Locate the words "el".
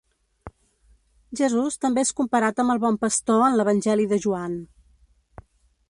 2.77-2.83